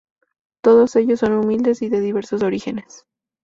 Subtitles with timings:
[0.63, 3.05] Todos ellos son humildes y de diversos orígenes.